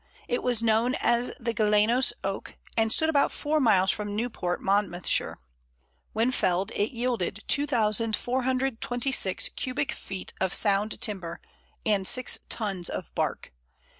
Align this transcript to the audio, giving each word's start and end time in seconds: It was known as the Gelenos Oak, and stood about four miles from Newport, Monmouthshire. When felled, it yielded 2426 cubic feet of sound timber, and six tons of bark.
It 0.27 0.41
was 0.41 0.63
known 0.63 0.95
as 0.95 1.31
the 1.39 1.53
Gelenos 1.53 2.11
Oak, 2.23 2.57
and 2.75 2.91
stood 2.91 3.07
about 3.07 3.31
four 3.31 3.59
miles 3.59 3.91
from 3.91 4.15
Newport, 4.15 4.59
Monmouthshire. 4.59 5.37
When 6.11 6.31
felled, 6.31 6.71
it 6.71 6.89
yielded 6.89 7.43
2426 7.47 9.49
cubic 9.49 9.91
feet 9.91 10.33
of 10.41 10.55
sound 10.55 10.99
timber, 11.01 11.39
and 11.85 12.07
six 12.07 12.39
tons 12.49 12.89
of 12.89 13.13
bark. 13.13 13.51